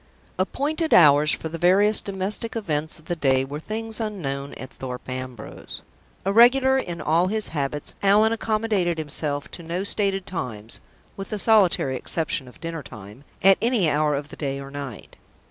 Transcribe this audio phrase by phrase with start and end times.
[0.39, 5.07] Appointed hours for the various domestic events of the day were things unknown at Thorpe
[5.07, 5.83] Ambrose.
[6.25, 10.81] Irregular in all his habits, Allan accommodated himself to no stated times
[11.15, 15.17] (with the solitary exception of dinner time) at any hour of the day or night.